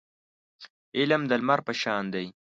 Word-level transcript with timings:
علم 0.97 1.21
د 1.27 1.31
لمر 1.41 1.59
په 1.67 1.73
شان 1.81 2.03
دی. 2.13 2.25